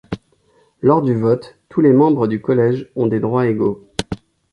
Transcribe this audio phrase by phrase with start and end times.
[0.81, 3.87] Lors du vote, tous les membres du collège ont des droits égaux.